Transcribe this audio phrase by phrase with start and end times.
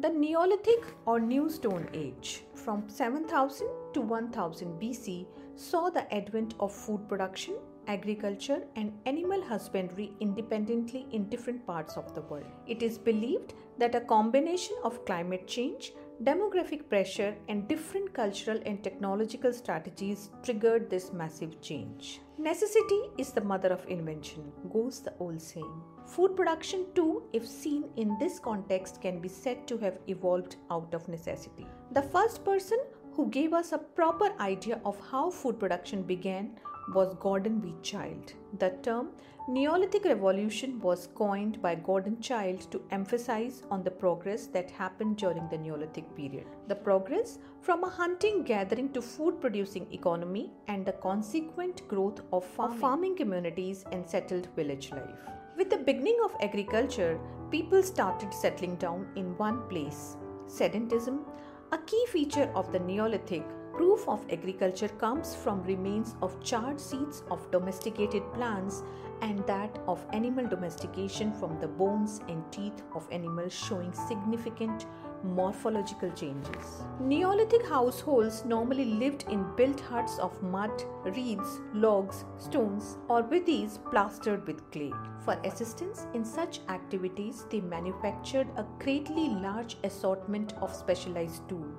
[0.00, 5.26] The Neolithic or New Stone Age from 7000 to 1000 BC
[5.56, 12.14] saw the advent of food production, agriculture, and animal husbandry independently in different parts of
[12.14, 12.46] the world.
[12.66, 15.92] It is believed that a combination of climate change,
[16.22, 22.20] demographic pressure, and different cultural and technological strategies triggered this massive change.
[22.36, 25.82] Necessity is the mother of invention, goes the old saying.
[26.06, 30.92] Food production, too, if seen in this context, can be said to have evolved out
[30.92, 31.66] of necessity.
[31.92, 32.78] The first person
[33.12, 36.58] who gave us a proper idea of how food production began
[36.94, 37.74] was Gordon B.
[37.82, 38.32] Childe.
[38.58, 39.10] The term
[39.48, 45.48] Neolithic Revolution was coined by Gordon Childe to emphasize on the progress that happened during
[45.48, 46.46] the Neolithic period.
[46.68, 52.44] The progress from a hunting gathering to food producing economy and the consequent growth of
[52.44, 55.30] farming, of farming communities and settled village life.
[55.56, 57.18] With the beginning of agriculture,
[57.50, 60.16] people started settling down in one place.
[60.46, 61.24] Sedentism,
[61.72, 63.44] a key feature of the Neolithic,
[63.80, 68.82] proof of agriculture comes from remains of charred seeds of domesticated plants
[69.22, 74.84] and that of animal domestication from the bones and teeth of animals showing significant
[75.24, 76.82] morphological changes.
[77.00, 83.78] Neolithic households normally lived in built huts of mud, reeds, logs, stones, or with these
[83.90, 84.92] plastered with clay.
[85.24, 91.78] For assistance in such activities, they manufactured a greatly large assortment of specialized tools.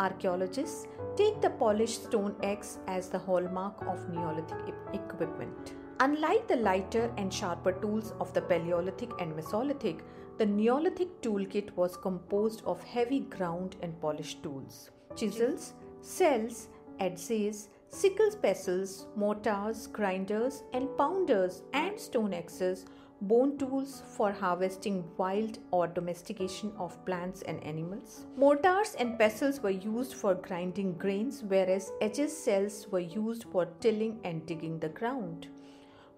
[0.00, 5.74] Archaeologists take the polished stone axe as the hallmark of Neolithic equipment.
[6.00, 10.00] Unlike the lighter and sharper tools of the Paleolithic and Mesolithic,
[10.38, 18.36] the Neolithic toolkit was composed of heavy ground and polished tools chisels, saws, adzes, sickles,
[18.36, 22.86] pestles, mortars, grinders, and pounders, and stone axes,
[23.22, 28.26] bone tools for harvesting wild or domestication of plants and animals.
[28.36, 34.18] Mortars and pestles were used for grinding grains, whereas edges cells were used for tilling
[34.24, 35.48] and digging the ground.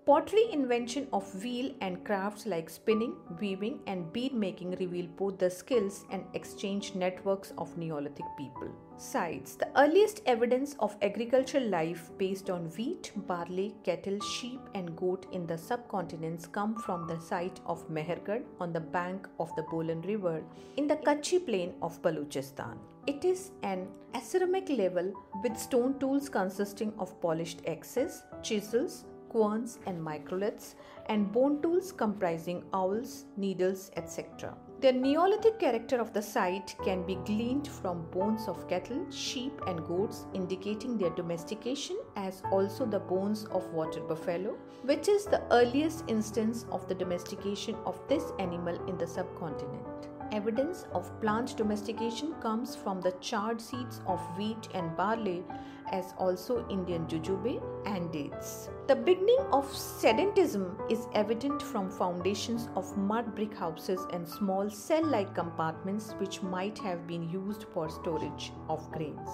[0.04, 5.48] Pottery invention of wheel and crafts like spinning, weaving, and bead making reveal both the
[5.48, 8.68] skills and exchange networks of Neolithic people.
[8.96, 15.26] Sites The earliest evidence of agricultural life based on wheat, barley, cattle, sheep, and goat
[15.30, 20.02] in the subcontinents come from the site of Mehrgarh on the bank of the Bolan
[20.02, 20.42] River
[20.78, 22.76] in the Kutchi plain of Baluchistan.
[23.06, 25.12] It is an aceramic level
[25.44, 30.74] with stone tools consisting of polished axes, chisels, querns and microliths,
[31.06, 34.54] and bone tools comprising awls, needles, etc.
[34.82, 39.86] The Neolithic character of the site can be gleaned from bones of cattle, sheep, and
[39.86, 46.04] goats, indicating their domestication, as also the bones of water buffalo, which is the earliest
[46.08, 50.11] instance of the domestication of this animal in the subcontinent.
[50.32, 55.44] Evidence of plant domestication comes from the charred seeds of wheat and barley,
[55.92, 58.70] as also Indian jujube and dates.
[58.88, 65.04] The beginning of sedentism is evident from foundations of mud brick houses and small cell
[65.04, 69.28] like compartments which might have been used for storage of grains.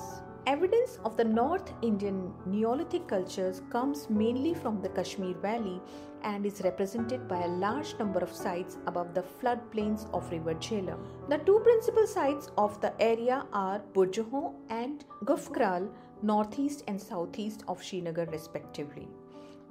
[0.48, 5.78] Evidence of the North Indian Neolithic cultures comes mainly from the Kashmir Valley
[6.22, 11.00] and is represented by a large number of sites above the floodplains of River Jhelum.
[11.28, 15.90] The two principal sites of the area are Burzahom and Gufkral,
[16.22, 19.06] northeast and southeast of Srinagar, respectively.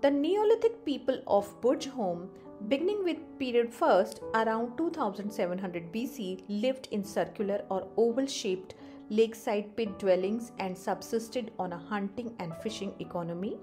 [0.02, 2.30] The Neolithic people of Burzahom,
[2.68, 8.76] beginning with period first around 2700 BC, lived in circular or oval shaped
[9.10, 13.58] lakeside pit dwellings and subsisted on a hunting and fishing economy,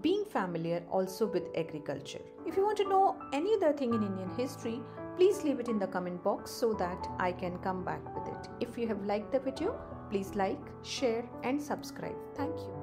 [0.00, 2.20] being familiar also with agriculture.
[2.46, 4.80] If you want to know any other thing in Indian history,
[5.16, 8.48] please leave it in the comment box so that I can come back with it.
[8.60, 9.78] If you have liked the video,
[10.10, 12.16] please like, share, and subscribe.
[12.34, 12.77] Thank you.